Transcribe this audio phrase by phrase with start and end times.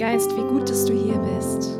[0.00, 1.78] Geist, wie gut, dass du hier bist.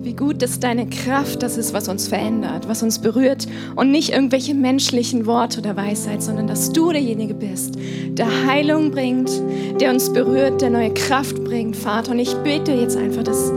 [0.00, 3.46] Wie gut, dass deine Kraft das ist, was uns verändert, was uns berührt
[3.76, 7.74] und nicht irgendwelche menschlichen Worte oder Weisheit, sondern dass du derjenige bist,
[8.12, 9.30] der Heilung bringt,
[9.78, 12.12] der uns berührt, der neue Kraft bringt, Vater.
[12.12, 13.52] Und ich bete jetzt einfach, dass,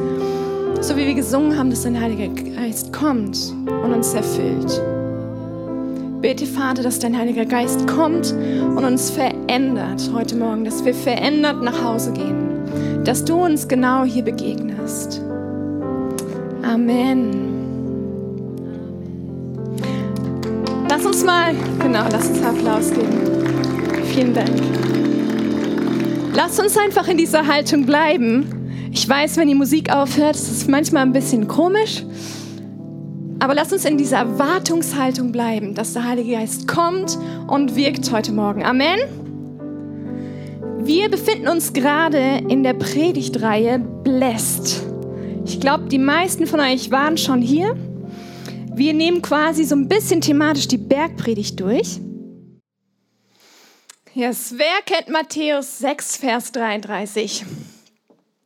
[0.82, 4.82] so wie wir gesungen haben, dass dein Heiliger Geist kommt und uns erfüllt.
[6.26, 11.62] Bete, Vater, dass dein Heiliger Geist kommt und uns verändert heute Morgen, dass wir verändert
[11.62, 15.22] nach Hause gehen, dass du uns genau hier begegnest.
[16.64, 17.30] Amen.
[20.90, 23.20] Lass uns mal, genau, lass uns Applaus geben.
[24.12, 24.50] Vielen Dank.
[26.34, 28.48] Lass uns einfach in dieser Haltung bleiben.
[28.92, 32.04] Ich weiß, wenn die Musik aufhört, ist es manchmal ein bisschen komisch.
[33.40, 38.32] Aber lass uns in dieser Erwartungshaltung bleiben, dass der Heilige Geist kommt und wirkt heute
[38.32, 38.64] Morgen.
[38.64, 39.00] Amen.
[40.80, 44.84] Wir befinden uns gerade in der Predigtreihe Blessed.
[45.46, 47.76] Ich glaube, die meisten von euch waren schon hier.
[48.74, 52.00] Wir nehmen quasi so ein bisschen thematisch die Bergpredigt durch.
[54.14, 54.54] Yes.
[54.58, 57.46] Wer kennt Matthäus 6, Vers 33?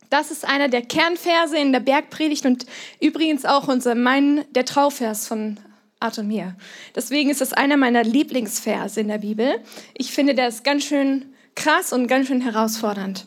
[0.09, 2.65] Das ist einer der Kernverse in der Bergpredigt und
[2.99, 5.59] übrigens auch unser, mein, der Trauvers von
[5.99, 6.55] Art und mir.
[6.95, 9.59] Deswegen ist das einer meiner Lieblingsverse in der Bibel.
[9.93, 13.25] Ich finde, der ist ganz schön krass und ganz schön herausfordernd.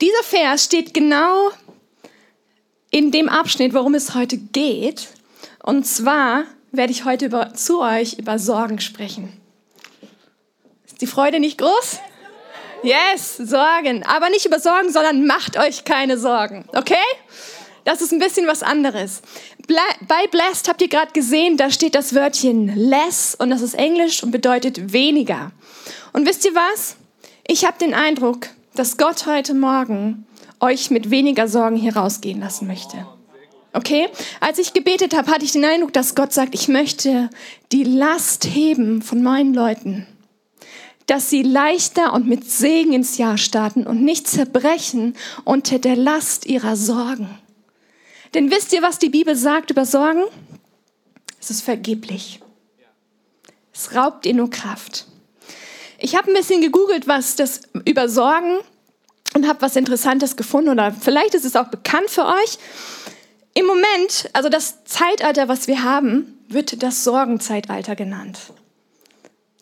[0.00, 1.50] Dieser Vers steht genau
[2.90, 5.08] in dem Abschnitt, worum es heute geht.
[5.62, 9.32] Und zwar werde ich heute über, zu euch über Sorgen sprechen.
[10.84, 12.00] Ist die Freude nicht groß?
[12.82, 14.04] Yes, Sorgen.
[14.04, 16.64] Aber nicht über Sorgen, sondern macht euch keine Sorgen.
[16.72, 16.94] Okay?
[17.84, 19.22] Das ist ein bisschen was anderes.
[19.66, 24.22] Bei blessed habt ihr gerade gesehen, da steht das Wörtchen less und das ist Englisch
[24.22, 25.52] und bedeutet weniger.
[26.12, 26.96] Und wisst ihr was?
[27.46, 30.26] Ich habe den Eindruck, dass Gott heute Morgen
[30.60, 33.06] euch mit weniger Sorgen hier rausgehen lassen möchte.
[33.72, 34.08] Okay?
[34.40, 37.30] Als ich gebetet habe, hatte ich den Eindruck, dass Gott sagt, ich möchte
[37.72, 40.06] die Last heben von meinen Leuten.
[41.06, 46.46] Dass sie leichter und mit Segen ins Jahr starten und nicht zerbrechen unter der Last
[46.46, 47.28] ihrer Sorgen.
[48.34, 50.22] Denn wisst ihr, was die Bibel sagt über Sorgen?
[51.40, 52.40] Es ist vergeblich.
[53.74, 55.06] Es raubt ihr nur Kraft.
[55.98, 58.58] Ich habe ein bisschen gegoogelt, was das über Sorgen
[59.34, 62.58] und habe was Interessantes gefunden oder vielleicht ist es auch bekannt für euch.
[63.54, 68.38] Im Moment, also das Zeitalter, was wir haben, wird das Sorgenzeitalter genannt.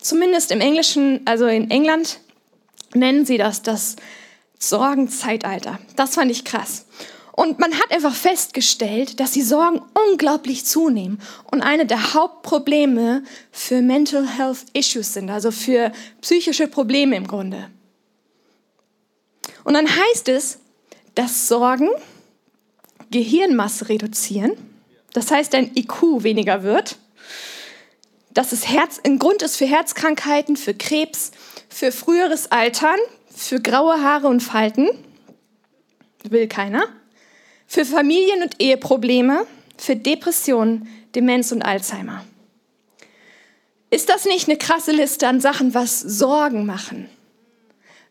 [0.01, 2.19] Zumindest im Englischen, also in England,
[2.93, 3.95] nennen sie das das
[4.57, 5.79] Sorgenzeitalter.
[5.95, 6.85] Das fand ich krass.
[7.33, 13.81] Und man hat einfach festgestellt, dass die Sorgen unglaublich zunehmen und eine der Hauptprobleme für
[13.81, 15.91] Mental Health Issues sind, also für
[16.21, 17.69] psychische Probleme im Grunde.
[19.63, 20.59] Und dann heißt es,
[21.15, 21.89] dass Sorgen
[23.11, 24.53] Gehirnmasse reduzieren,
[25.13, 26.97] das heißt, dein IQ weniger wird,
[28.33, 31.31] dass es Herz, ein Grund ist für Herzkrankheiten, für Krebs,
[31.69, 32.97] für früheres Altern,
[33.33, 34.89] für graue Haare und Falten,
[36.23, 36.83] will keiner,
[37.67, 39.45] für Familien- und Eheprobleme,
[39.77, 42.23] für Depressionen, Demenz und Alzheimer.
[43.89, 47.09] Ist das nicht eine krasse Liste an Sachen, was Sorgen machen?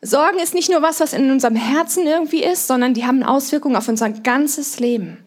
[0.03, 3.77] Sorgen ist nicht nur was, was in unserem Herzen irgendwie ist, sondern die haben Auswirkungen
[3.77, 5.23] auf unser ganzes Leben.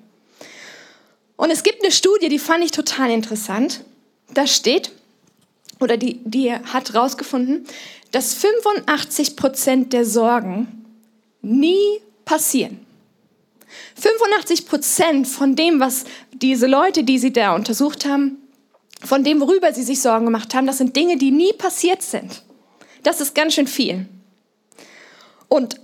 [1.35, 3.83] Und es gibt eine Studie, die fand ich total interessant.
[4.33, 4.91] Da steht,
[5.79, 7.65] oder die, die hat herausgefunden,
[8.11, 10.85] dass 85 Prozent der Sorgen
[11.41, 12.85] nie passieren.
[13.95, 18.37] 85 Prozent von dem, was diese Leute, die sie da untersucht haben,
[19.03, 22.43] von dem, worüber sie sich Sorgen gemacht haben, das sind Dinge, die nie passiert sind.
[23.03, 24.05] Das ist ganz schön viel.
[25.49, 25.79] Und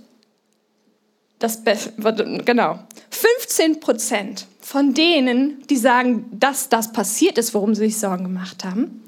[1.38, 2.78] das genau
[3.10, 8.62] 15 Prozent von denen, die sagen, dass das passiert ist, worum sie sich Sorgen gemacht
[8.62, 9.02] haben,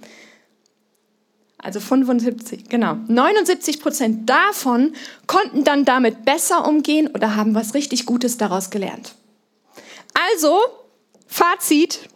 [1.56, 4.92] also 75, genau, 79 Prozent davon
[5.28, 9.14] konnten dann damit besser umgehen oder haben was richtig Gutes daraus gelernt.
[10.32, 10.58] Also,
[11.28, 12.08] Fazit,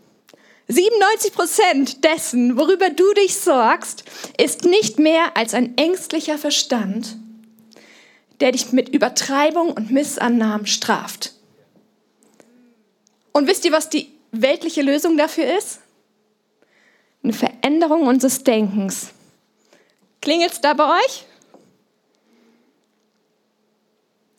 [0.66, 4.02] 97 Prozent dessen, worüber du dich sorgst,
[4.38, 7.16] ist nicht mehr als ein ängstlicher Verstand,
[8.40, 11.35] der dich mit Übertreibung und Missannahmen straft.
[13.36, 15.80] Und wisst ihr, was die weltliche Lösung dafür ist?
[17.22, 19.08] Eine Veränderung unseres Denkens.
[20.22, 21.26] Klingelt es da bei euch?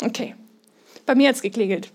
[0.01, 0.33] Okay,
[1.05, 1.91] bei mir hat es geklingelt.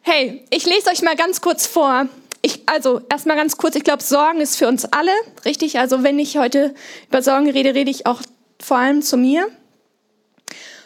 [0.00, 2.08] Hey, ich lese euch mal ganz kurz vor.
[2.42, 5.12] Ich, also erstmal ganz kurz, ich glaube, Sorgen ist für uns alle,
[5.44, 5.78] richtig?
[5.78, 6.74] Also wenn ich heute
[7.06, 8.20] über Sorgen rede, rede ich auch
[8.60, 9.48] vor allem zu mir.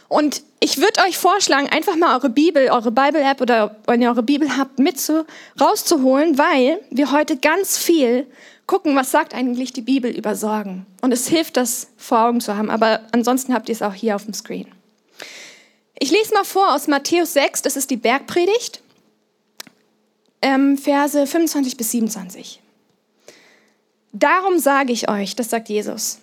[0.08, 4.22] Und ich würde euch vorschlagen, einfach mal eure Bibel, eure Bible-App oder wenn ihr eure
[4.22, 5.26] Bibel habt, mit zu,
[5.60, 8.28] rauszuholen, weil wir heute ganz viel
[8.66, 10.86] gucken, was sagt eigentlich die Bibel über Sorgen.
[11.00, 12.70] Und es hilft, das vor Augen zu haben.
[12.70, 14.68] Aber ansonsten habt ihr es auch hier auf dem Screen.
[15.98, 18.82] Ich lese mal vor aus Matthäus 6, das ist die Bergpredigt,
[20.42, 22.60] ähm, Verse 25 bis 27.
[24.12, 26.20] Darum sage ich euch, das sagt Jesus,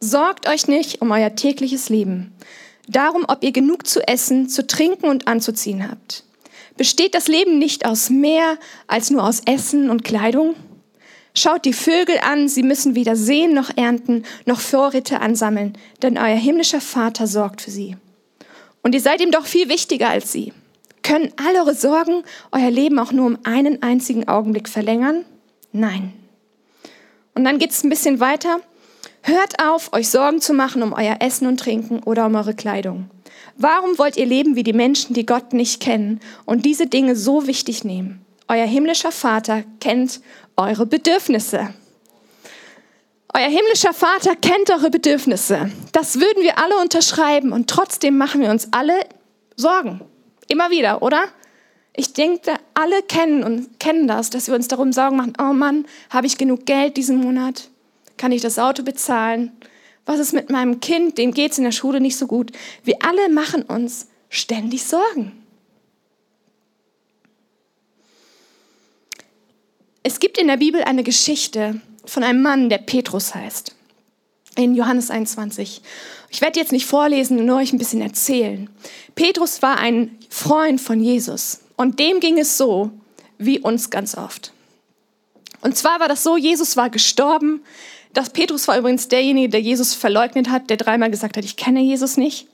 [0.00, 2.34] sorgt euch nicht um euer tägliches Leben
[2.88, 6.24] darum, ob ihr genug zu essen, zu trinken und anzuziehen habt.
[6.76, 8.56] Besteht das Leben nicht aus mehr
[8.86, 10.54] als nur aus Essen und Kleidung?
[11.34, 16.36] Schaut die Vögel an, sie müssen weder sehen noch ernten, noch Vorräte ansammeln, denn euer
[16.36, 17.96] himmlischer Vater sorgt für sie.
[18.82, 20.52] Und ihr seid ihm doch viel wichtiger als sie.
[21.02, 25.24] Können all eure Sorgen euer Leben auch nur um einen einzigen Augenblick verlängern?
[25.72, 26.12] Nein.
[27.34, 28.60] Und dann geht es ein bisschen weiter.
[29.28, 33.10] Hört auf, euch Sorgen zu machen um euer Essen und Trinken oder um eure Kleidung.
[33.58, 37.46] Warum wollt ihr leben wie die Menschen, die Gott nicht kennen und diese Dinge so
[37.46, 38.24] wichtig nehmen?
[38.48, 40.22] Euer himmlischer Vater kennt
[40.56, 41.74] eure Bedürfnisse.
[43.34, 45.70] Euer himmlischer Vater kennt eure Bedürfnisse.
[45.92, 48.98] Das würden wir alle unterschreiben und trotzdem machen wir uns alle
[49.56, 50.00] Sorgen.
[50.48, 51.24] Immer wieder, oder?
[51.94, 55.34] Ich denke, alle kennen und kennen das, dass wir uns darum Sorgen machen.
[55.38, 57.68] Oh Mann, habe ich genug Geld diesen Monat?
[58.18, 59.52] Kann ich das Auto bezahlen?
[60.04, 61.16] Was ist mit meinem Kind?
[61.16, 62.52] Dem geht es in der Schule nicht so gut.
[62.84, 65.32] Wir alle machen uns ständig Sorgen.
[70.02, 73.74] Es gibt in der Bibel eine Geschichte von einem Mann, der Petrus heißt.
[74.56, 75.82] In Johannes 21.
[76.30, 78.68] Ich werde jetzt nicht vorlesen, nur euch ein bisschen erzählen.
[79.14, 82.90] Petrus war ein Freund von Jesus und dem ging es so
[83.38, 84.52] wie uns ganz oft.
[85.60, 87.62] Und zwar war das so, Jesus war gestorben,
[88.12, 91.80] das Petrus war übrigens derjenige, der Jesus verleugnet hat, der dreimal gesagt hat, ich kenne
[91.80, 92.46] Jesus nicht.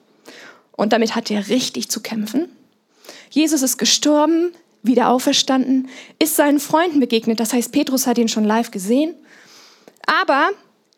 [0.73, 2.49] Und damit hat er richtig zu kämpfen.
[3.31, 4.53] Jesus ist gestorben,
[4.83, 7.41] wieder auferstanden, ist seinen Freunden begegnet.
[7.41, 9.15] Das heißt, Petrus hat ihn schon live gesehen.
[10.07, 10.51] Aber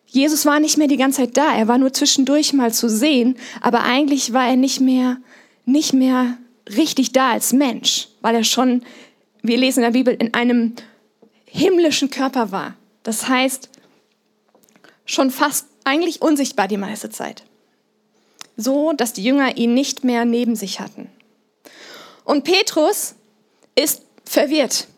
[0.07, 1.55] Jesus war nicht mehr die ganze Zeit da.
[1.55, 3.37] Er war nur zwischendurch mal zu sehen.
[3.61, 5.19] Aber eigentlich war er nicht mehr,
[5.65, 6.37] nicht mehr
[6.77, 8.83] richtig da als Mensch, weil er schon,
[9.43, 10.75] wir lesen in der Bibel, in einem
[11.45, 12.75] himmlischen Körper war.
[13.03, 13.71] Das heißt,
[15.07, 17.45] schon fast eigentlich unsichtbar die meiste Zeit.
[18.57, 21.09] So, dass die Jünger ihn nicht mehr neben sich hatten.
[22.25, 23.15] Und Petrus
[23.75, 24.89] ist verwirrt.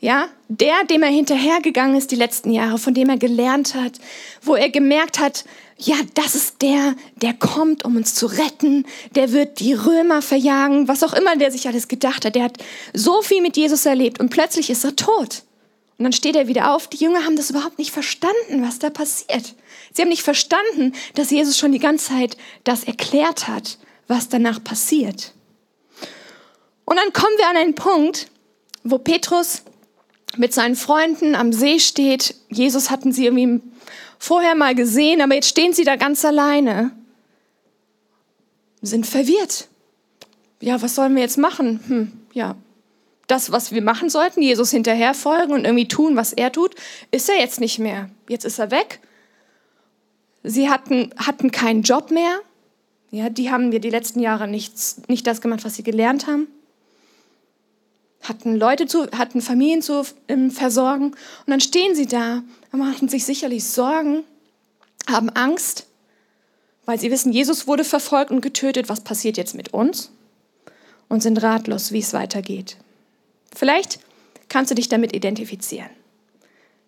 [0.00, 3.98] Ja, der, dem er hinterhergegangen ist die letzten Jahre, von dem er gelernt hat,
[4.42, 5.44] wo er gemerkt hat,
[5.76, 8.84] ja, das ist der, der kommt, um uns zu retten,
[9.14, 12.34] der wird die Römer verjagen, was auch immer der sich alles gedacht hat.
[12.34, 12.58] Der hat
[12.94, 15.42] so viel mit Jesus erlebt und plötzlich ist er tot.
[15.98, 16.86] Und dann steht er wieder auf.
[16.86, 19.54] Die Jünger haben das überhaupt nicht verstanden, was da passiert.
[19.92, 24.62] Sie haben nicht verstanden, dass Jesus schon die ganze Zeit das erklärt hat, was danach
[24.62, 25.34] passiert.
[26.84, 28.30] Und dann kommen wir an einen Punkt,
[28.84, 29.62] wo Petrus
[30.36, 32.36] mit seinen Freunden am See steht.
[32.48, 33.60] Jesus hatten sie irgendwie
[34.20, 36.92] vorher mal gesehen, aber jetzt stehen sie da ganz alleine,
[38.82, 39.68] sind verwirrt.
[40.60, 41.80] Ja, was sollen wir jetzt machen?
[41.88, 42.56] Hm, ja,
[43.28, 46.74] das, was wir machen sollten, Jesus hinterherfolgen und irgendwie tun, was er tut,
[47.10, 48.10] ist er jetzt nicht mehr.
[48.28, 49.00] Jetzt ist er weg.
[50.42, 52.40] Sie hatten, hatten keinen Job mehr.
[53.10, 56.48] Ja, die haben wir die letzten Jahre nichts, nicht das gemacht, was sie gelernt haben.
[58.22, 61.06] Hatten Leute zu, hatten Familien zu ähm, versorgen.
[61.06, 64.24] Und dann stehen sie da und machen sich sicherlich Sorgen,
[65.06, 65.86] haben Angst,
[66.86, 68.88] weil sie wissen, Jesus wurde verfolgt und getötet.
[68.88, 70.10] Was passiert jetzt mit uns?
[71.08, 72.76] Und sind ratlos, wie es weitergeht.
[73.58, 73.98] Vielleicht
[74.48, 75.90] kannst du dich damit identifizieren.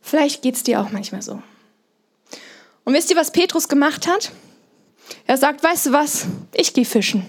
[0.00, 1.42] Vielleicht geht es dir auch manchmal so.
[2.84, 4.30] Und wisst ihr, was Petrus gemacht hat?
[5.26, 7.26] Er sagt, weißt du was, ich gehe fischen.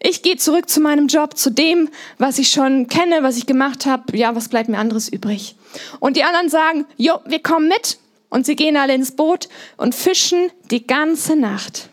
[0.00, 3.86] Ich gehe zurück zu meinem Job, zu dem, was ich schon kenne, was ich gemacht
[3.86, 4.16] habe.
[4.16, 5.54] Ja, was bleibt mir anderes übrig?
[6.00, 7.98] Und die anderen sagen, jo, wir kommen mit.
[8.28, 11.90] Und sie gehen alle ins Boot und fischen die ganze Nacht.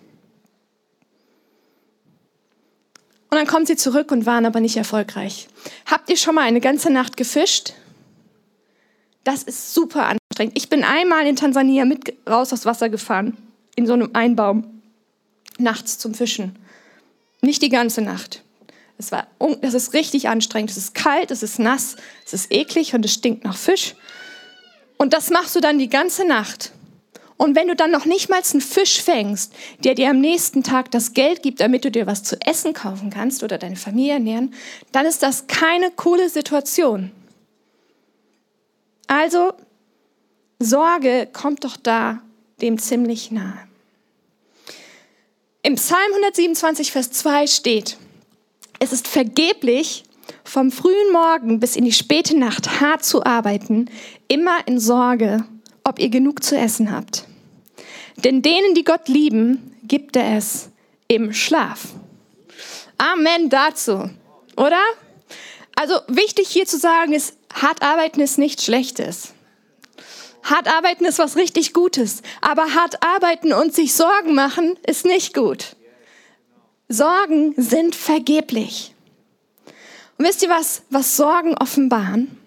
[3.30, 5.48] Und dann kommen sie zurück und waren aber nicht erfolgreich.
[5.86, 7.74] Habt ihr schon mal eine ganze Nacht gefischt?
[9.24, 10.58] Das ist super anstrengend.
[10.58, 13.38] Ich bin einmal in Tansania mit raus aufs Wasser gefahren,
[13.76, 14.82] in so einem Einbaum,
[15.60, 16.58] nachts zum Fischen.
[17.42, 18.44] Nicht die ganze Nacht.
[18.98, 19.28] Es war,
[19.62, 20.72] das ist richtig anstrengend.
[20.72, 21.96] Es ist kalt, es ist nass,
[22.26, 23.96] es ist eklig und es stinkt nach Fisch.
[24.98, 26.72] Und das machst du dann die ganze Nacht.
[27.40, 29.54] Und wenn du dann noch nicht mal einen Fisch fängst,
[29.86, 33.12] der dir am nächsten Tag das Geld gibt, damit du dir was zu essen kaufen
[33.12, 34.54] kannst oder deine Familie ernähren,
[34.92, 37.12] dann ist das keine coole Situation.
[39.08, 39.54] Also,
[40.60, 42.22] Sorge kommt doch da
[42.62, 43.58] dem ziemlich nahe.
[45.64, 47.98] Im Psalm 127, Vers 2 steht,
[48.80, 50.04] es ist vergeblich,
[50.44, 53.90] vom frühen Morgen bis in die späte Nacht hart zu arbeiten,
[54.28, 55.46] immer in Sorge,
[55.90, 57.26] ob ihr genug zu essen habt.
[58.18, 60.70] Denn denen, die Gott lieben, gibt er es
[61.08, 61.88] im Schlaf.
[62.98, 64.10] Amen dazu,
[64.56, 64.82] oder?
[65.76, 69.34] Also wichtig hier zu sagen ist, hart arbeiten ist nichts Schlechtes.
[70.44, 72.22] Hart arbeiten ist was richtig Gutes.
[72.42, 75.76] Aber hart arbeiten und sich Sorgen machen ist nicht gut.
[76.88, 78.94] Sorgen sind vergeblich.
[80.18, 82.38] Und wisst ihr was, was Sorgen offenbaren?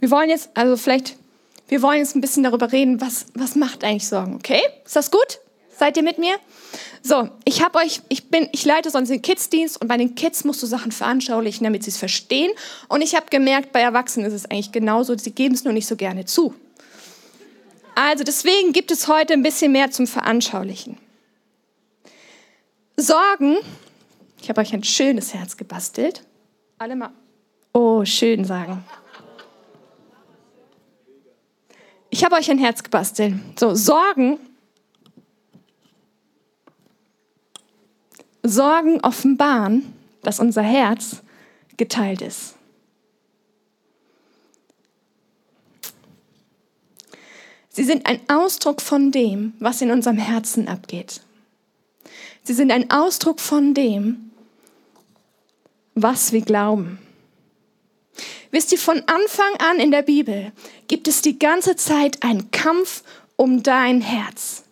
[0.00, 1.16] Wir wollen jetzt, also vielleicht,
[1.74, 4.60] wir wollen jetzt ein bisschen darüber reden, was, was macht eigentlich Sorgen, okay?
[4.84, 5.40] Ist das gut?
[5.76, 6.36] Seid ihr mit mir?
[7.02, 10.44] So, ich habe euch, ich bin, ich leite sonst den Kids-Dienst und bei den Kids
[10.44, 12.52] musst du Sachen veranschaulichen, damit sie es verstehen.
[12.88, 15.88] Und ich habe gemerkt, bei Erwachsenen ist es eigentlich genauso, sie geben es nur nicht
[15.88, 16.54] so gerne zu.
[17.96, 20.96] Also deswegen gibt es heute ein bisschen mehr zum Veranschaulichen.
[22.96, 23.56] Sorgen,
[24.40, 26.22] ich habe euch ein schönes Herz gebastelt.
[26.78, 27.10] Alle mal,
[27.72, 28.84] oh, schön sagen.
[32.14, 33.34] Ich habe euch ein Herz gebastelt.
[33.58, 34.38] So, Sorgen
[38.44, 39.92] Sorgen offenbaren,
[40.22, 41.22] dass unser Herz
[41.76, 42.54] geteilt ist.
[47.70, 51.20] Sie sind ein Ausdruck von dem, was in unserem Herzen abgeht.
[52.44, 54.30] Sie sind ein Ausdruck von dem,
[55.96, 57.03] was wir glauben.
[58.54, 60.52] Wisst ihr, von Anfang an in der Bibel
[60.86, 63.02] gibt es die ganze Zeit einen Kampf
[63.34, 64.62] um dein Herz.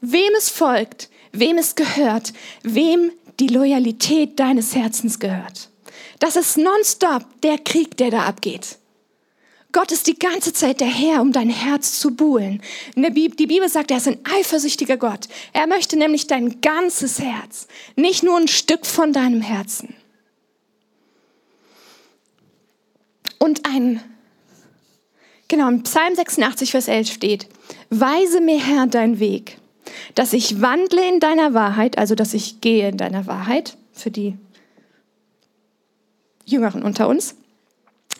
[0.00, 5.70] Wem es folgt, wem es gehört, wem die Loyalität deines Herzens gehört.
[6.20, 8.78] Das ist nonstop der Krieg, der da abgeht.
[9.72, 12.62] Gott ist die ganze Zeit der Herr, um dein Herz zu buhlen.
[12.94, 15.26] Die Bibel sagt, er ist ein eifersüchtiger Gott.
[15.52, 17.66] Er möchte nämlich dein ganzes Herz,
[17.96, 19.96] nicht nur ein Stück von deinem Herzen.
[23.38, 24.00] Und ein,
[25.48, 27.48] genau, im Psalm 86, Vers 11 steht,
[27.90, 29.58] Weise mir Herr dein Weg
[30.14, 34.36] dass ich wandle in deiner Wahrheit, also dass ich gehe in deiner Wahrheit, für die
[36.44, 37.34] Jüngeren unter uns.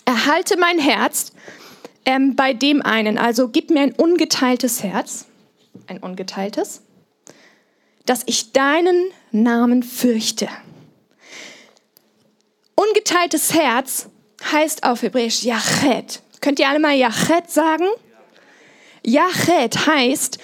[0.04, 1.32] Erhalte mein Herz
[2.04, 5.26] ähm, bei dem einen, also gib mir ein ungeteiltes Herz,
[5.87, 6.82] ein ungeteiltes,
[8.04, 10.49] dass ich deinen Namen fürchte.
[12.75, 14.08] Ungeteiltes Herz
[14.45, 16.21] heißt auf Hebräisch Yachet.
[16.40, 17.87] Könnt ihr alle mal Yachet sagen?
[19.02, 20.38] Yachet heißt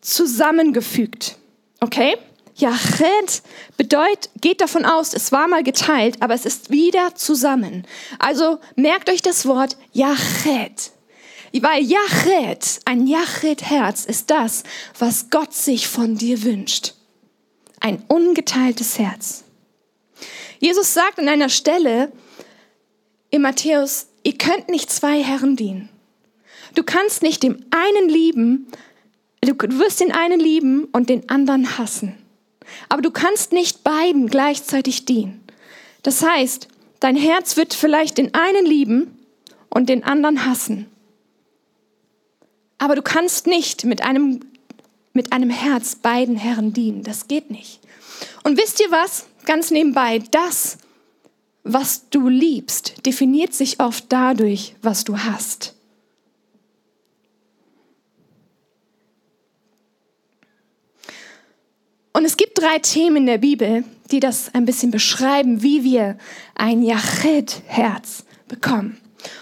[0.00, 1.36] zusammengefügt.
[1.80, 2.16] Okay?
[2.56, 3.42] Yachet
[3.76, 7.86] bedeutet, geht davon aus, es war mal geteilt, aber es ist wieder zusammen.
[8.18, 10.92] Also merkt euch das Wort Yachet.
[11.52, 14.62] Weil Yachet, ein Yachet-Herz ist das,
[14.98, 16.94] was Gott sich von dir wünscht.
[17.80, 19.44] Ein ungeteiltes Herz.
[20.58, 22.12] Jesus sagt an einer Stelle
[23.36, 25.88] in Matthäus, ihr könnt nicht zwei Herren dienen.
[26.74, 28.66] Du kannst nicht dem einen lieben
[29.46, 32.16] Du wirst den einen lieben und den anderen hassen.
[32.88, 35.44] Aber du kannst nicht beiden gleichzeitig dienen.
[36.02, 36.68] Das heißt,
[37.00, 39.18] dein Herz wird vielleicht den einen lieben
[39.70, 40.86] und den anderen hassen.
[42.78, 44.40] Aber du kannst nicht mit einem,
[45.12, 47.04] mit einem Herz beiden Herren dienen.
[47.04, 47.80] Das geht nicht.
[48.42, 49.26] Und wisst ihr was?
[49.44, 50.78] Ganz nebenbei, das,
[51.66, 55.74] was du liebst, definiert sich oft dadurch, was du hast.
[62.12, 66.16] Und es gibt drei Themen in der Bibel, die das ein bisschen beschreiben, wie wir
[66.54, 68.98] ein Yachet-Herz bekommen.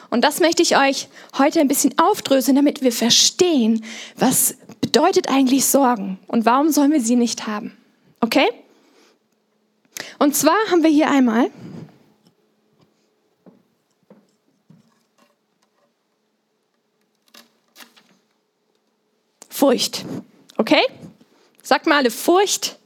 [0.09, 3.85] Und das möchte ich euch heute ein bisschen aufdröseln, damit wir verstehen,
[4.16, 7.76] was bedeutet eigentlich Sorgen und warum sollen wir sie nicht haben.
[8.21, 8.49] Okay?
[10.19, 11.50] Und zwar haben wir hier einmal
[19.54, 20.04] Furcht.
[20.56, 20.82] Okay?
[21.62, 22.76] Sagt mal alle Furcht.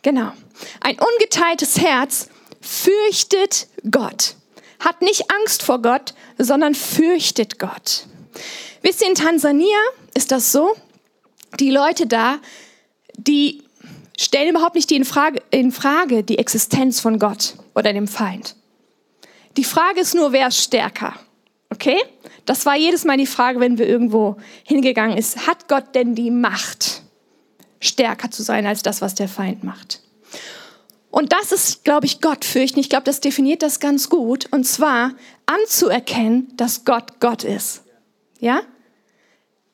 [0.00, 0.32] Genau.
[0.80, 2.30] Ein ungeteiltes Herz
[2.62, 4.36] fürchtet Gott.
[4.80, 8.06] Hat nicht Angst vor Gott, sondern fürchtet Gott.
[8.80, 9.76] Wisst ihr, in Tansania
[10.14, 10.74] ist das so,
[11.60, 12.38] die Leute da,
[13.18, 13.62] die
[14.18, 18.56] stellen überhaupt nicht die in, Frage, in Frage die Existenz von Gott oder dem Feind.
[19.58, 21.14] Die Frage ist nur, wer ist stärker?
[21.82, 22.00] Okay?
[22.46, 25.48] Das war jedes Mal die Frage, wenn wir irgendwo hingegangen ist.
[25.48, 27.02] Hat Gott denn die Macht,
[27.80, 30.00] stärker zu sein als das, was der Feind macht?
[31.10, 32.78] Und das ist, glaube ich, Gott fürchten.
[32.78, 34.46] Ich glaube, das definiert das ganz gut.
[34.52, 35.10] Und zwar
[35.46, 37.82] anzuerkennen, dass Gott Gott ist.
[38.38, 38.62] Ja?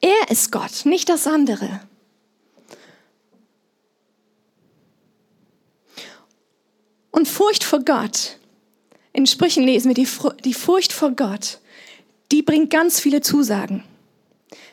[0.01, 1.81] Er ist Gott, nicht das andere.
[7.11, 8.39] Und Furcht vor Gott.
[9.13, 10.09] In Sprüchen lesen wir, die,
[10.45, 11.59] die Furcht vor Gott
[12.33, 13.85] die bringt ganz viele Zusagen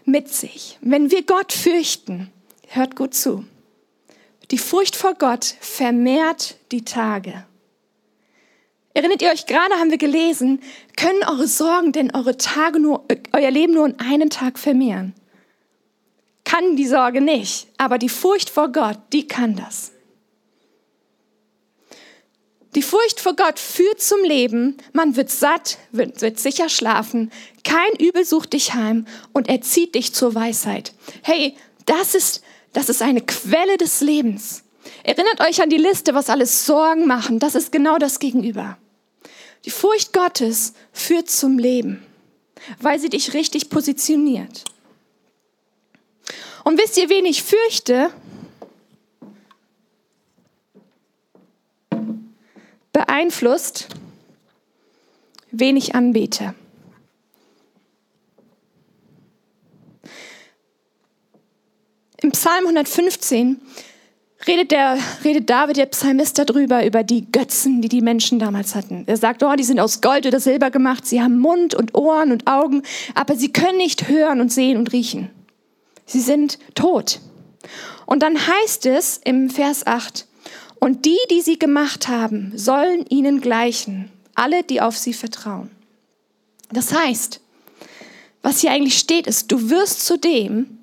[0.03, 0.77] mit sich.
[0.81, 2.31] Wenn wir Gott fürchten,
[2.67, 3.45] hört gut zu,
[4.51, 7.45] die Furcht vor Gott vermehrt die Tage.
[8.93, 10.61] Erinnert ihr euch, gerade haben wir gelesen,
[10.95, 15.13] können eure Sorgen denn eure Tage nur, euer Leben nur in einen Tag vermehren?
[16.45, 19.91] Kann die Sorge nicht, aber die Furcht vor Gott, die kann das.
[22.75, 27.31] Die Furcht vor Gott führt zum Leben, man wird satt, wird, wird sicher schlafen,
[27.63, 30.93] kein Übel sucht dich heim und er zieht dich zur Weisheit.
[31.23, 31.55] Hey,
[31.85, 34.63] das ist, das ist eine Quelle des Lebens.
[35.03, 38.77] Erinnert euch an die Liste, was alles Sorgen machen, das ist genau das Gegenüber.
[39.63, 42.05] Die Furcht Gottes führt zum Leben,
[42.81, 44.65] weil sie dich richtig positioniert.
[46.65, 48.11] Und wisst ihr, wen ich fürchte?
[52.95, 53.89] Beeinflusst,
[55.51, 56.55] wen ich anbete.
[62.21, 63.59] Im Psalm 115
[64.47, 69.03] redet, der, redet David, der Psalmist, darüber, über die Götzen, die die Menschen damals hatten.
[69.07, 72.31] Er sagt, oh, die sind aus Gold oder Silber gemacht, sie haben Mund und Ohren
[72.31, 72.81] und Augen,
[73.13, 75.29] aber sie können nicht hören und sehen und riechen.
[76.05, 77.19] Sie sind tot.
[78.05, 80.27] Und dann heißt es im Vers 8,
[80.85, 85.71] und die, die sie gemacht haben, sollen ihnen gleichen, alle, die auf sie vertrauen.
[86.71, 87.41] Das heißt,
[88.43, 90.77] was hier eigentlich steht, ist, du wirst zu dem,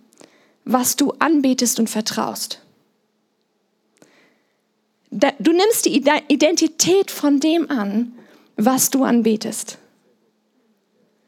[0.65, 2.63] was du anbetest und vertraust.
[5.13, 8.11] Du nimmst die Identität von dem an,
[8.57, 9.79] was du anbetest.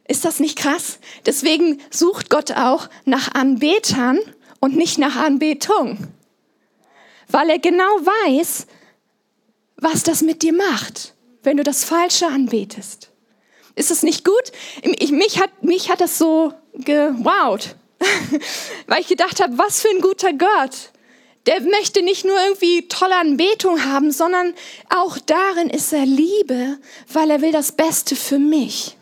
[0.08, 0.98] Ist das nicht krass?
[1.26, 4.18] Deswegen sucht Gott auch nach Anbetern
[4.58, 6.08] und nicht nach Anbetung
[7.28, 8.66] weil er genau weiß,
[9.76, 13.10] was das mit dir macht, wenn du das Falsche anbetest.
[13.76, 14.52] Ist es nicht gut?
[14.82, 17.76] Ich, mich, hat, mich hat das so gewowt,
[18.87, 20.92] weil ich gedacht habe, was für ein guter Gott.
[21.46, 24.54] Der möchte nicht nur irgendwie tolle Anbetung haben, sondern
[24.88, 26.78] auch darin ist er Liebe,
[27.12, 28.96] weil er will das Beste für mich.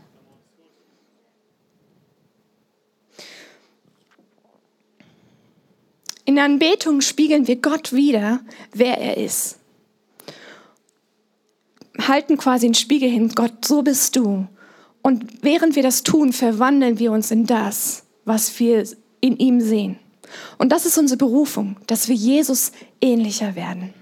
[6.24, 8.40] In der Anbetung spiegeln wir Gott wieder,
[8.72, 9.58] wer er ist.
[11.98, 14.46] Halten quasi einen Spiegel hin, Gott, so bist du.
[15.02, 18.86] Und während wir das tun, verwandeln wir uns in das, was wir
[19.20, 19.98] in ihm sehen.
[20.58, 23.92] Und das ist unsere Berufung, dass wir Jesus ähnlicher werden.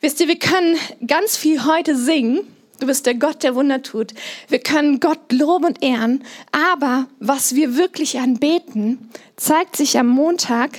[0.00, 2.40] Wisst ihr, wir können ganz viel heute singen,
[2.80, 4.14] Du bist der Gott, der Wunder tut.
[4.48, 10.70] Wir können Gott loben und ehren, aber was wir wirklich anbeten, zeigt sich am Montag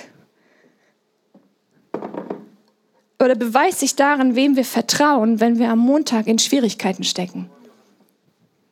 [3.20, 7.50] oder beweist sich darin, wem wir vertrauen, wenn wir am Montag in Schwierigkeiten stecken.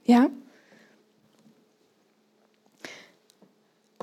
[0.06, 0.30] Ja?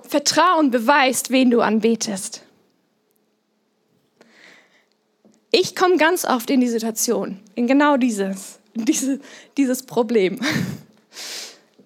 [0.02, 2.42] Vertrauen beweist, wen du anbetest.
[5.52, 9.20] Ich komme ganz oft in die Situation, in genau dieses diese,
[9.56, 10.40] dieses Problem,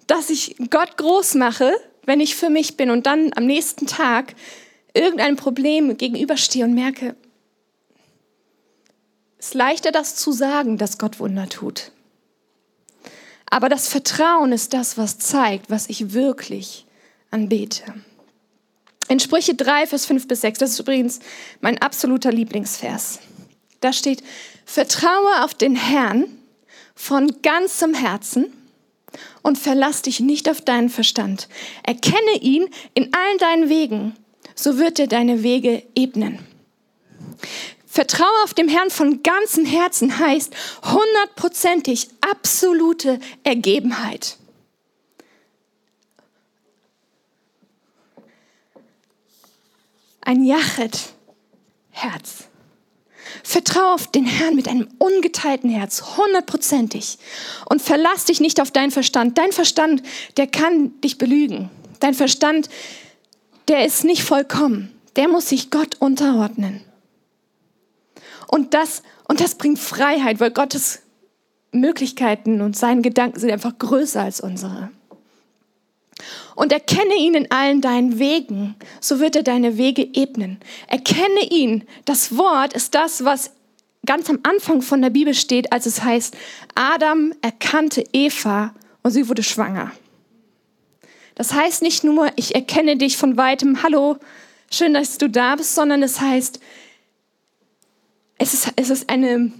[0.07, 1.73] dass ich Gott groß mache,
[2.05, 4.35] wenn ich für mich bin und dann am nächsten Tag
[4.93, 7.15] irgendein Problem gegenüberstehe und merke,
[9.37, 11.91] es ist leichter das zu sagen, dass Gott Wunder tut.
[13.49, 16.85] Aber das Vertrauen ist das, was zeigt, was ich wirklich
[17.29, 17.83] anbete.
[19.07, 21.19] In Sprüche 3, Vers 5 bis 6, das ist übrigens
[21.61, 23.19] mein absoluter Lieblingsvers.
[23.81, 24.23] Da steht,
[24.65, 26.25] vertraue auf den Herrn
[26.95, 28.53] von ganzem Herzen
[29.41, 31.47] und verlass dich nicht auf deinen Verstand.
[31.83, 34.15] Erkenne ihn in allen deinen Wegen,
[34.55, 36.39] so wird er deine Wege ebnen.
[37.85, 40.53] Vertraue auf dem Herrn von ganzem Herzen heißt
[40.83, 44.37] hundertprozentig absolute Ergebenheit.
[50.21, 52.49] Ein Jachet-Herz.
[53.43, 57.17] Vertraue auf den Herrn mit einem ungeteilten Herz, hundertprozentig.
[57.69, 59.37] Und verlass dich nicht auf deinen Verstand.
[59.37, 60.03] Dein Verstand,
[60.37, 61.69] der kann dich belügen.
[61.99, 62.69] Dein Verstand,
[63.67, 64.91] der ist nicht vollkommen.
[65.15, 66.81] Der muss sich Gott unterordnen.
[68.47, 71.01] Und das, und das bringt Freiheit, weil Gottes
[71.71, 74.89] Möglichkeiten und seine Gedanken sind einfach größer als unsere
[76.55, 80.59] und erkenne ihn in allen deinen Wegen, so wird er deine Wege ebnen.
[80.87, 81.83] Erkenne ihn.
[82.05, 83.51] Das Wort ist das, was
[84.05, 86.35] ganz am Anfang von der Bibel steht, als es heißt,
[86.75, 88.73] Adam erkannte Eva
[89.03, 89.91] und sie wurde schwanger.
[91.35, 94.17] Das heißt nicht nur, ich erkenne dich von weitem, hallo,
[94.71, 96.59] schön, dass du da bist, sondern es heißt,
[98.37, 99.51] es ist, es ist eine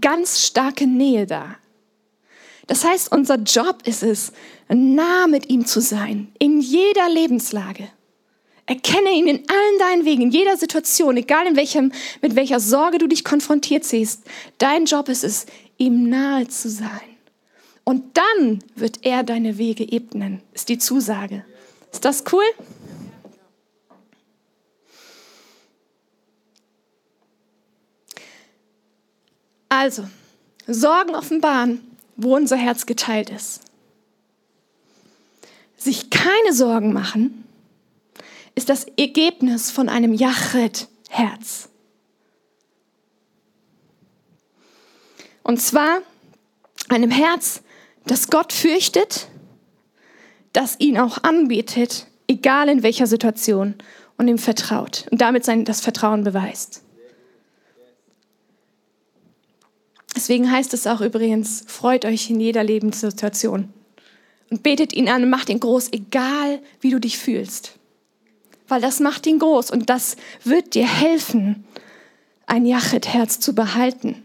[0.00, 1.56] ganz starke Nähe da.
[2.66, 4.32] Das heißt, unser Job ist es,
[4.68, 7.88] nah mit ihm zu sein, in jeder Lebenslage.
[8.66, 12.96] Erkenne ihn in allen deinen Wegen, in jeder Situation, egal in welchem, mit welcher Sorge
[12.96, 14.22] du dich konfrontiert siehst.
[14.56, 15.44] Dein Job ist es,
[15.76, 16.88] ihm nahe zu sein.
[17.84, 21.44] Und dann wird er deine Wege ebnen, ist die Zusage.
[21.92, 22.44] Ist das cool?
[29.68, 30.08] Also,
[30.66, 31.80] Sorgen offenbaren,
[32.16, 33.60] wo unser Herz geteilt ist.
[35.76, 37.44] Sich keine Sorgen machen,
[38.54, 41.68] ist das Ergebnis von einem Jachret-Herz.
[45.42, 46.00] Und zwar
[46.88, 47.62] einem Herz,
[48.06, 49.28] das Gott fürchtet,
[50.52, 53.74] das ihn auch anbetet, egal in welcher Situation,
[54.16, 56.83] und ihm vertraut und damit sein, das Vertrauen beweist.
[60.14, 63.72] Deswegen heißt es auch übrigens, freut euch in jeder Lebenssituation
[64.50, 67.72] und betet ihn an und macht ihn groß, egal wie du dich fühlst.
[68.68, 71.64] Weil das macht ihn groß und das wird dir helfen,
[72.46, 74.22] ein Jachet-Herz zu behalten.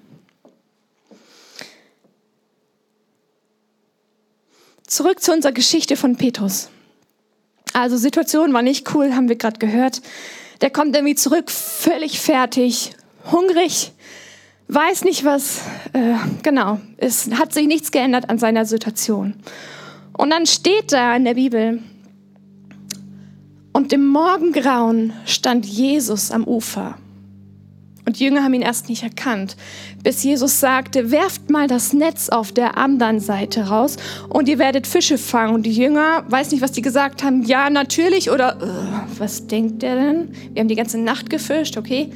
[4.86, 6.70] Zurück zu unserer Geschichte von Petrus.
[7.74, 10.02] Also Situation war nicht cool, haben wir gerade gehört.
[10.62, 12.92] Der kommt irgendwie zurück, völlig fertig,
[13.32, 13.92] hungrig,
[14.70, 15.62] weiß nicht was,
[15.94, 19.34] äh, genau, es hat sich nichts geändert an seiner Situation.
[20.14, 21.82] Und dann steht da in der Bibel,
[23.72, 26.98] und im Morgengrauen stand Jesus am Ufer.
[28.06, 29.56] Und die Jünger haben ihn erst nicht erkannt,
[30.04, 34.88] bis Jesus sagte, werft mal das Netz auf der anderen Seite raus und ihr werdet
[34.88, 35.54] Fische fangen.
[35.54, 39.84] Und die Jünger, weiß nicht, was die gesagt haben, ja, natürlich oder uh, was denkt
[39.84, 40.32] der denn?
[40.54, 42.12] Wir haben die ganze Nacht gefischt, okay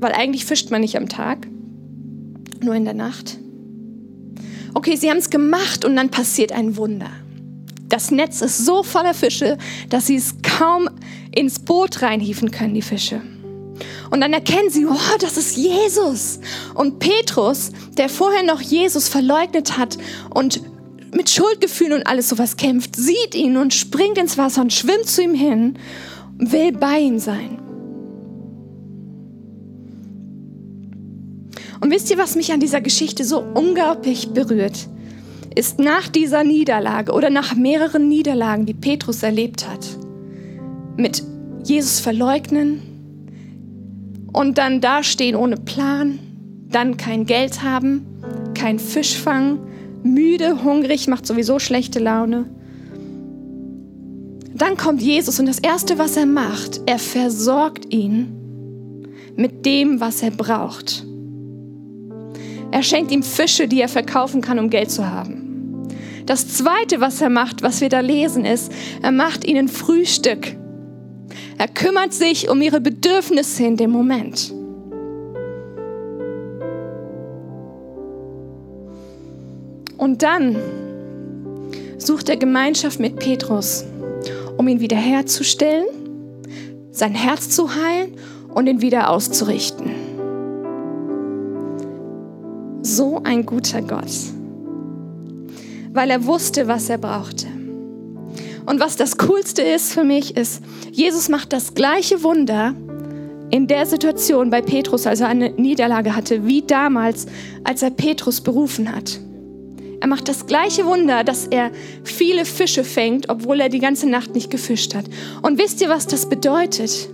[0.00, 1.46] weil eigentlich fischt man nicht am Tag,
[2.62, 3.38] nur in der Nacht.
[4.74, 7.10] Okay, sie haben es gemacht und dann passiert ein Wunder.
[7.88, 9.58] Das Netz ist so voller Fische,
[9.88, 10.88] dass sie es kaum
[11.34, 13.20] ins Boot reinhieven können, die Fische.
[14.10, 16.40] Und dann erkennen sie, oh, das ist Jesus.
[16.74, 19.98] Und Petrus, der vorher noch Jesus verleugnet hat
[20.34, 20.60] und
[21.12, 25.22] mit Schuldgefühlen und alles sowas kämpft, sieht ihn und springt ins Wasser und schwimmt zu
[25.22, 25.78] ihm hin,
[26.38, 27.58] will bei ihm sein.
[31.80, 34.88] Und wisst ihr, was mich an dieser Geschichte so unglaublich berührt?
[35.54, 39.86] Ist nach dieser Niederlage oder nach mehreren Niederlagen, die Petrus erlebt hat,
[40.96, 41.22] mit
[41.64, 42.82] Jesus verleugnen
[44.32, 46.18] und dann dastehen ohne Plan,
[46.68, 48.06] dann kein Geld haben,
[48.54, 49.58] kein Fisch fangen,
[50.02, 52.46] müde, hungrig, macht sowieso schlechte Laune.
[54.54, 58.36] Dann kommt Jesus und das Erste, was er macht, er versorgt ihn
[59.36, 61.06] mit dem, was er braucht.
[62.72, 65.88] Er schenkt ihm Fische, die er verkaufen kann, um Geld zu haben.
[66.26, 68.70] Das Zweite, was er macht, was wir da lesen, ist,
[69.02, 70.56] er macht ihnen Frühstück.
[71.58, 74.52] Er kümmert sich um ihre Bedürfnisse in dem Moment.
[79.96, 80.56] Und dann
[81.98, 83.84] sucht er Gemeinschaft mit Petrus,
[84.56, 85.86] um ihn wiederherzustellen,
[86.92, 88.14] sein Herz zu heilen
[88.54, 90.09] und ihn wieder auszurichten
[92.82, 94.10] so ein guter Gott,
[95.92, 97.46] weil er wusste, was er brauchte.
[98.66, 100.62] Und was das Coolste ist für mich, ist,
[100.92, 102.74] Jesus macht das gleiche Wunder
[103.50, 107.26] in der Situation bei Petrus, als er eine Niederlage hatte, wie damals,
[107.64, 109.20] als er Petrus berufen hat.
[110.00, 111.70] Er macht das gleiche Wunder, dass er
[112.04, 115.04] viele Fische fängt, obwohl er die ganze Nacht nicht gefischt hat.
[115.42, 117.08] Und wisst ihr, was das bedeutet?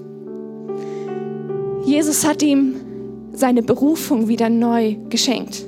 [1.84, 2.85] Jesus hat ihm
[3.36, 5.64] seine Berufung wieder neu geschenkt.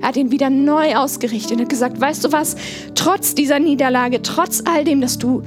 [0.00, 2.56] Er hat ihn wieder neu ausgerichtet und hat gesagt, weißt du was,
[2.94, 5.42] trotz dieser Niederlage, trotz all dem, dass du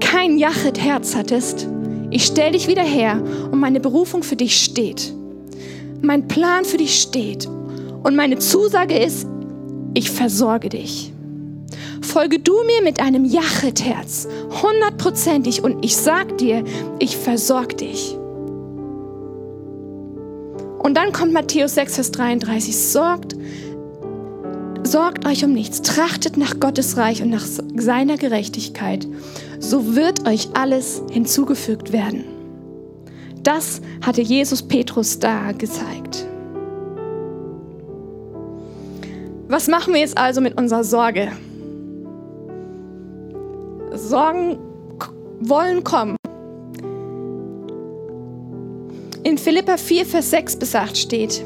[0.00, 1.66] kein Jachet-Herz hattest,
[2.10, 5.14] ich stelle dich wieder her und meine Berufung für dich steht.
[6.02, 7.46] Mein Plan für dich steht.
[8.02, 9.26] Und meine Zusage ist,
[9.94, 11.12] ich versorge dich.
[12.00, 14.26] Folge du mir mit einem Jachet-Herz,
[14.62, 16.64] hundertprozentig, und ich sag dir,
[16.98, 18.16] ich versorge dich.
[20.82, 22.74] Und dann kommt Matthäus 6, Vers 33.
[22.74, 23.36] Sorgt,
[24.82, 25.82] sorgt euch um nichts.
[25.82, 27.44] Trachtet nach Gottes Reich und nach
[27.76, 29.06] seiner Gerechtigkeit.
[29.58, 32.24] So wird euch alles hinzugefügt werden.
[33.42, 36.26] Das hatte Jesus Petrus da gezeigt.
[39.48, 41.30] Was machen wir jetzt also mit unserer Sorge?
[43.92, 44.58] Sorgen
[45.40, 46.19] wollen kommen.
[49.22, 51.44] In Philippa 4, Vers 6 bis 8 steht,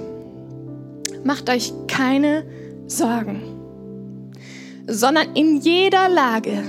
[1.25, 2.45] macht euch keine
[2.87, 3.43] Sorgen,
[4.87, 6.63] sondern in jeder Lage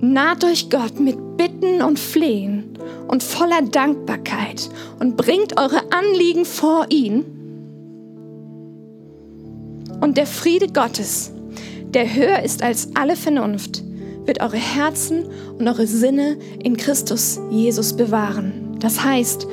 [0.00, 4.70] naht euch Gott mit Bitten und Flehen und voller Dankbarkeit
[5.00, 7.24] und bringt eure Anliegen vor ihn.
[10.00, 11.32] Und der Friede Gottes,
[11.92, 13.82] der höher ist als alle Vernunft,
[14.24, 15.24] wird eure Herzen
[15.58, 18.59] und eure Sinne in Christus Jesus bewahren.
[18.80, 19.46] Das heißt,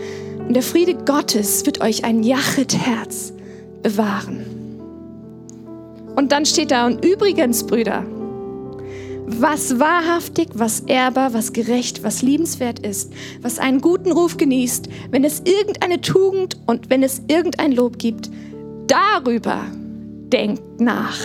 [0.50, 3.34] der Friede Gottes wird euch ein Jachet-Herz
[3.84, 4.46] bewahren.
[6.16, 8.06] Und dann steht da, und übrigens, Brüder,
[9.28, 13.12] was wahrhaftig, was ehrbar, was gerecht, was liebenswert ist,
[13.42, 18.32] was einen guten Ruf genießt, wenn es irgendeine Tugend und wenn es irgendein Lob gibt,
[18.88, 19.66] darüber
[20.32, 21.20] denkt nach.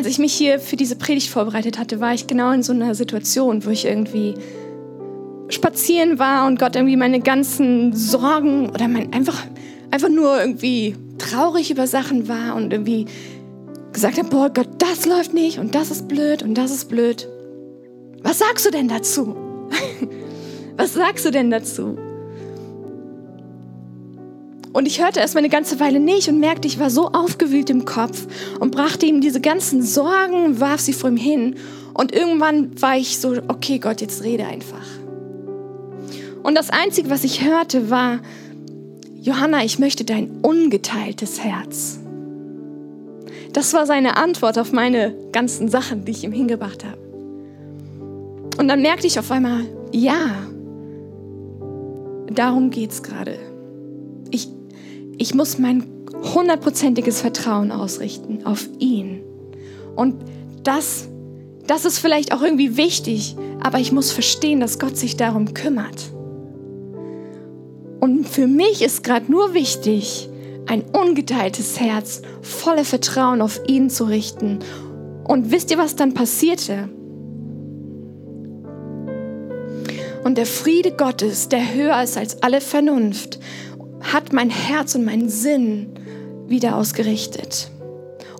[0.00, 2.94] Als ich mich hier für diese Predigt vorbereitet hatte, war ich genau in so einer
[2.94, 4.32] Situation, wo ich irgendwie
[5.50, 9.44] spazieren war und Gott irgendwie meine ganzen Sorgen oder mein einfach,
[9.90, 13.04] einfach nur irgendwie traurig über Sachen war und irgendwie
[13.92, 17.28] gesagt habe, boah Gott, das läuft nicht und das ist blöd und das ist blöd.
[18.22, 19.36] Was sagst du denn dazu?
[20.78, 21.98] Was sagst du denn dazu?
[24.72, 27.70] Und ich hörte erst mal eine ganze Weile nicht und merkte, ich war so aufgewühlt
[27.70, 28.26] im Kopf
[28.60, 31.56] und brachte ihm diese ganzen Sorgen, warf sie vor ihm hin.
[31.92, 34.86] Und irgendwann war ich so, okay Gott, jetzt rede einfach.
[36.42, 38.20] Und das Einzige, was ich hörte, war,
[39.20, 41.98] Johanna, ich möchte dein ungeteiltes Herz.
[43.52, 46.98] Das war seine Antwort auf meine ganzen Sachen, die ich ihm hingebracht habe.
[48.56, 50.48] Und dann merkte ich auf einmal, ja,
[52.32, 53.49] darum geht es gerade.
[55.20, 55.84] Ich, muss mein
[56.34, 59.20] hundertprozentiges Vertrauen ausrichten auf ihn.
[59.94, 60.14] Und
[60.62, 61.08] das,
[61.66, 66.10] das ist vielleicht auch irgendwie wichtig, aber ich muss verstehen, dass Gott sich darum kümmert.
[68.00, 70.30] Und für mich ist gerade nur wichtig,
[70.66, 74.60] ein ungeteiltes Herz voller Vertrauen auf ihn zu richten.
[75.24, 76.88] Und wisst ihr, was dann passierte?
[80.24, 83.38] Und der Friede Gottes, der höher ist als alle Vernunft,
[84.00, 85.88] hat mein Herz und meinen Sinn
[86.46, 87.70] wieder ausgerichtet.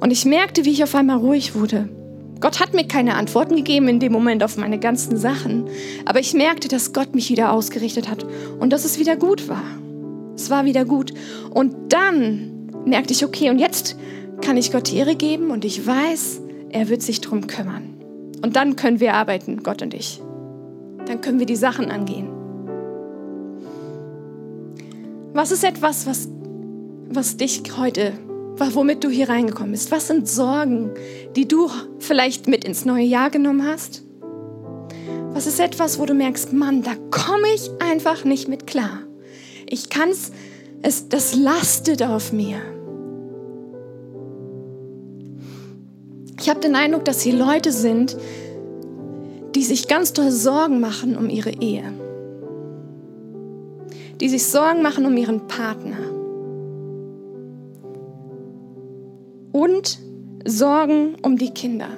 [0.01, 1.89] Und ich merkte, wie ich auf einmal ruhig wurde.
[2.41, 5.69] Gott hat mir keine Antworten gegeben in dem Moment auf meine ganzen Sachen,
[6.07, 8.25] aber ich merkte, dass Gott mich wieder ausgerichtet hat
[8.59, 9.63] und dass es wieder gut war.
[10.35, 11.13] Es war wieder gut.
[11.51, 13.97] Und dann merkte ich, okay, und jetzt
[14.41, 17.95] kann ich Gott die Ehre geben und ich weiß, er wird sich darum kümmern.
[18.43, 20.23] Und dann können wir arbeiten, Gott und ich.
[21.05, 22.40] Dann können wir die Sachen angehen.
[25.33, 26.29] Was ist etwas, was,
[27.09, 28.13] was dich heute,
[28.57, 29.93] womit du hier reingekommen bist?
[29.93, 30.91] Was sind Sorgen,
[31.37, 34.03] die du vielleicht mit ins neue Jahr genommen hast?
[35.33, 39.03] Was ist etwas, wo du merkst, Mann, da komme ich einfach nicht mit klar.
[39.69, 42.59] Ich kann es, das lastet auf mir.
[46.41, 48.17] Ich habe den Eindruck, dass hier Leute sind,
[49.55, 52.00] die sich ganz doll Sorgen machen um ihre Ehe
[54.21, 55.99] die sich Sorgen machen um ihren Partner.
[59.53, 59.99] Und
[60.45, 61.89] Sorgen um die Kinder.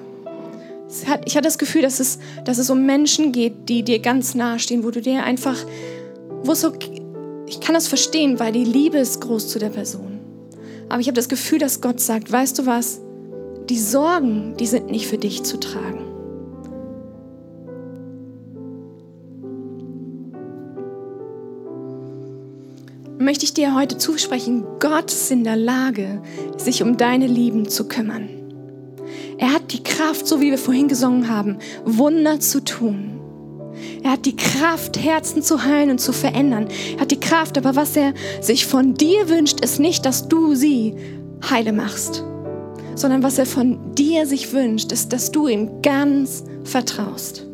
[1.25, 4.59] Ich hatte das Gefühl, dass es, dass es um Menschen geht, die dir ganz nahe
[4.59, 5.57] stehen, wo du dir einfach,
[6.43, 6.73] wo so,
[7.47, 10.21] ich kann das verstehen, weil die Liebe ist groß zu der Person.
[10.89, 13.01] Aber ich habe das Gefühl, dass Gott sagt, weißt du was,
[13.71, 16.12] die Sorgen, die sind nicht für dich zu tragen.
[23.25, 26.23] Möchte ich dir heute zusprechen, Gott ist in der Lage,
[26.57, 28.29] sich um deine Lieben zu kümmern.
[29.39, 33.21] Er hat die Kraft, so wie wir vorhin gesungen haben, Wunder zu tun.
[34.03, 36.69] Er hat die Kraft, Herzen zu heilen und zu verändern.
[36.95, 40.55] Er hat die Kraft, aber was er sich von dir wünscht, ist nicht, dass du
[40.55, 40.95] sie
[41.49, 42.25] heile machst,
[42.95, 47.47] sondern was er von dir sich wünscht, ist, dass du ihm ganz vertraust.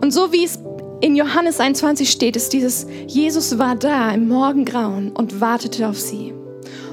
[0.00, 0.58] Und so wie es
[1.00, 6.32] in Johannes 21 steht es, dieses Jesus war da im Morgengrauen und wartete auf sie.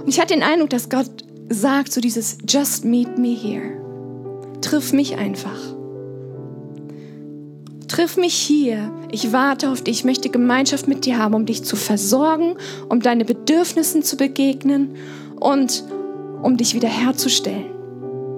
[0.01, 1.09] Und ich hatte den Eindruck, dass Gott
[1.49, 3.81] sagt so dieses Just meet me here.
[4.61, 5.59] Triff mich einfach.
[7.87, 8.91] Triff mich hier.
[9.11, 9.99] Ich warte auf dich.
[9.99, 12.55] Ich möchte Gemeinschaft mit dir haben, um dich zu versorgen,
[12.89, 14.95] um deine Bedürfnisse zu begegnen
[15.39, 15.83] und
[16.41, 17.71] um dich wiederherzustellen,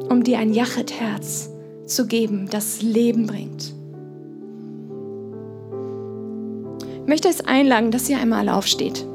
[0.09, 1.49] um dir ein Jachet-Herz
[1.85, 3.74] zu geben, das Leben bringt.
[7.07, 9.05] Möchte es einladen, dass ihr einmal aufsteht.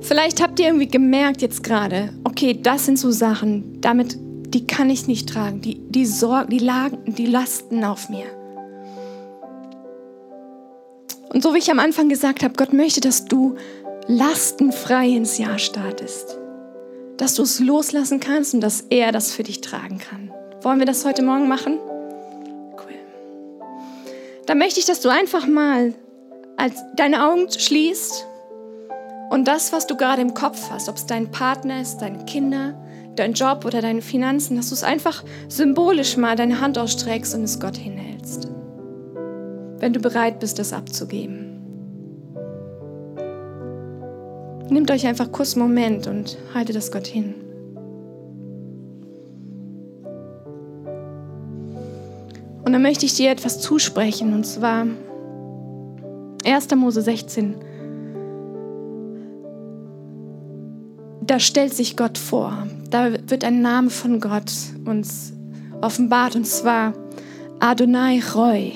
[0.00, 4.18] Vielleicht habt ihr irgendwie gemerkt jetzt gerade, okay, das sind so Sachen, damit,
[4.52, 8.26] die kann ich nicht tragen, die, die Sorgen, die Lagen, die Lasten auf mir.
[11.32, 13.56] Und so wie ich am Anfang gesagt habe, Gott möchte, dass du
[14.06, 16.36] lastenfrei ins Jahr startest.
[17.16, 20.30] Dass du es loslassen kannst und dass er das für dich tragen kann.
[20.62, 21.78] Wollen wir das heute Morgen machen?
[22.76, 22.94] Cool.
[24.46, 25.92] Dann möchte ich, dass du einfach mal
[26.96, 28.26] deine Augen schließt
[29.30, 32.80] und das, was du gerade im Kopf hast, ob es dein Partner ist, deine Kinder,
[33.16, 37.42] dein Job oder deine Finanzen, dass du es einfach symbolisch mal deine Hand ausstreckst und
[37.42, 38.48] es Gott hinhältst.
[39.78, 41.48] Wenn du bereit bist, das abzugeben.
[44.68, 47.41] Nehmt euch einfach kurz einen Moment und haltet das Gott hin.
[52.64, 54.86] Und dann möchte ich dir etwas zusprechen, und zwar
[56.44, 56.74] 1.
[56.76, 57.56] Mose 16,
[61.26, 62.66] da stellt sich Gott vor.
[62.90, 64.52] Da wird ein Name von Gott
[64.84, 65.32] uns
[65.80, 66.92] offenbart und zwar
[67.60, 68.72] Adonai Roy.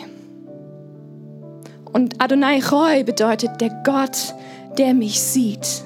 [1.92, 4.34] Und Adonai Roy bedeutet der Gott,
[4.78, 5.82] der mich sieht.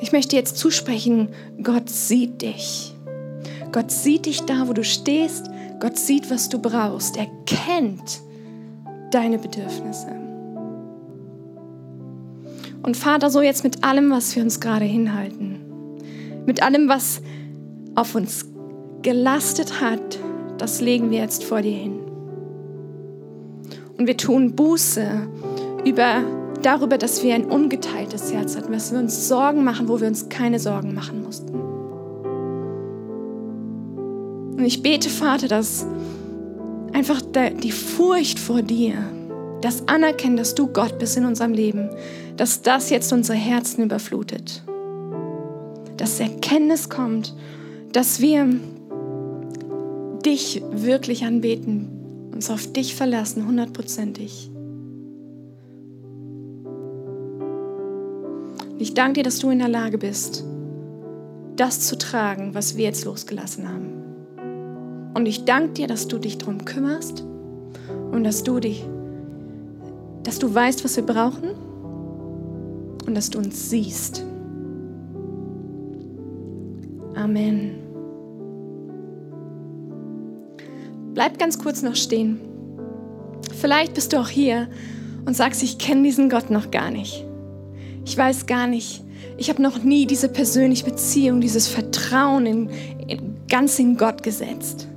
[0.00, 1.28] Ich möchte jetzt zusprechen,
[1.62, 2.94] Gott sieht dich.
[3.72, 5.50] Gott sieht dich da, wo du stehst.
[5.80, 7.16] Gott sieht, was du brauchst.
[7.16, 8.20] Er kennt
[9.10, 10.08] deine Bedürfnisse.
[12.82, 15.58] Und Vater, so jetzt mit allem, was wir uns gerade hinhalten,
[16.46, 17.20] mit allem, was
[17.94, 18.46] auf uns
[19.02, 20.18] gelastet hat,
[20.58, 21.98] das legen wir jetzt vor dir hin.
[23.98, 25.06] Und wir tun Buße
[25.84, 26.22] über,
[26.62, 30.28] darüber, dass wir ein ungeteiltes Herz hatten, dass wir uns Sorgen machen, wo wir uns
[30.28, 31.65] keine Sorgen machen mussten.
[34.56, 35.86] Und ich bete, Vater, dass
[36.94, 37.20] einfach
[37.62, 38.94] die Furcht vor dir,
[39.60, 41.90] das Anerkennen, dass du Gott bist in unserem Leben,
[42.36, 44.62] dass das jetzt unsere Herzen überflutet.
[45.98, 47.34] Dass Erkenntnis kommt,
[47.92, 48.48] dass wir
[50.24, 54.50] dich wirklich anbeten, uns auf dich verlassen, hundertprozentig.
[58.78, 60.44] Ich danke dir, dass du in der Lage bist,
[61.56, 63.95] das zu tragen, was wir jetzt losgelassen haben.
[65.16, 67.24] Und ich danke dir, dass du dich darum kümmerst
[68.12, 68.84] und dass du dich,
[70.24, 71.52] dass du weißt, was wir brauchen
[73.06, 74.26] und dass du uns siehst.
[77.14, 77.76] Amen.
[81.14, 82.38] Bleib ganz kurz noch stehen.
[83.58, 84.68] Vielleicht bist du auch hier
[85.24, 87.24] und sagst, ich kenne diesen Gott noch gar nicht.
[88.04, 89.02] Ich weiß gar nicht.
[89.38, 92.68] Ich habe noch nie diese persönliche Beziehung, dieses Vertrauen in,
[93.08, 94.88] in, ganz in Gott gesetzt.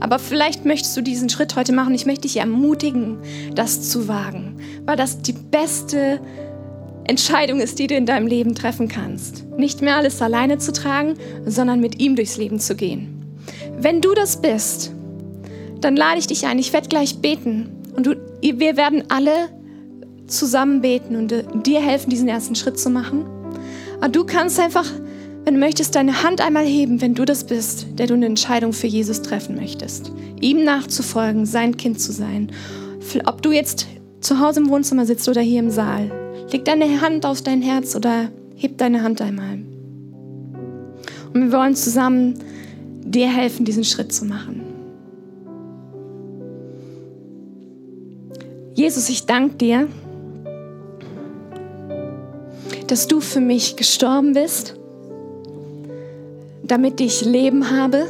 [0.00, 1.94] Aber vielleicht möchtest du diesen Schritt heute machen.
[1.94, 3.18] Ich möchte dich ermutigen,
[3.54, 6.20] das zu wagen, weil das die beste
[7.04, 9.44] Entscheidung ist, die du in deinem Leben treffen kannst.
[9.58, 13.24] Nicht mehr alles alleine zu tragen, sondern mit ihm durchs Leben zu gehen.
[13.78, 14.92] Wenn du das bist,
[15.80, 16.58] dann lade ich dich ein.
[16.58, 19.48] Ich werde gleich beten und du, wir werden alle
[20.26, 23.26] zusammen beten und äh, dir helfen, diesen ersten Schritt zu machen.
[23.98, 24.86] Aber du kannst einfach,
[25.44, 28.72] wenn du möchtest, deine Hand einmal heben, wenn du das bist, der du eine Entscheidung
[28.72, 30.12] für Jesus treffen möchtest.
[30.40, 32.52] Ihm nachzufolgen, sein Kind zu sein.
[33.26, 33.86] Ob du jetzt
[34.20, 36.10] zu Hause im Wohnzimmer sitzt oder hier im Saal.
[36.52, 39.58] Leg deine Hand auf dein Herz oder heb deine Hand einmal.
[41.32, 42.34] Und wir wollen zusammen
[43.04, 44.62] dir helfen, diesen Schritt zu machen.
[48.74, 49.88] Jesus, ich danke dir,
[52.86, 54.79] dass du für mich gestorben bist,
[56.70, 58.06] damit ich Leben habe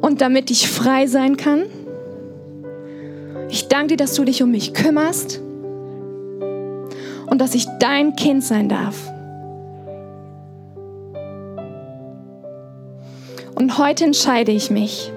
[0.00, 1.62] und damit ich frei sein kann.
[3.48, 5.40] Ich danke dir, dass du dich um mich kümmerst
[7.26, 8.96] und dass ich dein Kind sein darf.
[13.54, 15.12] Und heute entscheide ich mich,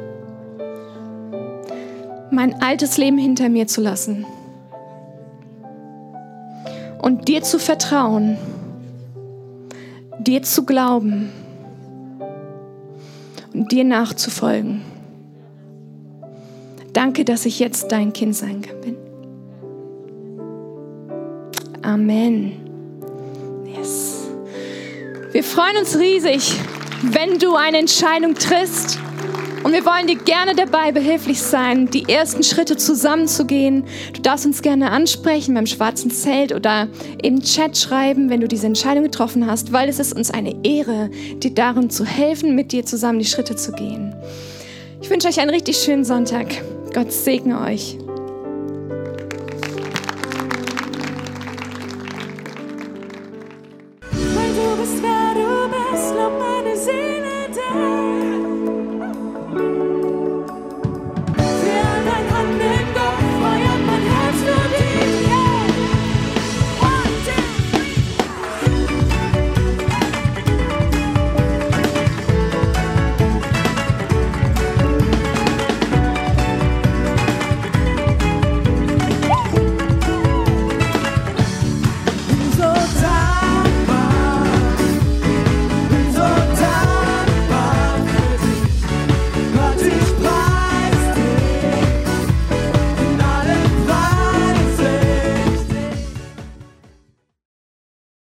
[2.30, 4.28] mein altes Leben hinter mir zu lassen
[7.02, 8.38] und dir zu vertrauen,
[10.20, 11.32] dir zu glauben
[13.54, 14.82] dir nachzufolgen.
[16.94, 18.74] Danke, dass ich jetzt dein Kind sein kann.
[21.82, 22.54] Amen.
[23.66, 24.28] Yes.
[25.32, 26.60] Wir freuen uns riesig,
[27.02, 29.00] wenn du eine Entscheidung triffst
[29.64, 33.86] Und wir wollen dir gerne dabei behilflich sein, die ersten Schritte zusammenzugehen.
[34.14, 36.90] Du darfst uns gerne ansprechen beim schwarzen Zelt oder
[37.22, 41.10] im Chat schreiben, wenn du diese Entscheidung getroffen hast, weil es ist uns eine Ehre,
[41.38, 44.14] dir darin zu helfen, mit dir zusammen die Schritte zu gehen.
[45.02, 46.48] Ich wünsche euch einen richtig schönen Sonntag.
[46.94, 47.98] Gott segne euch.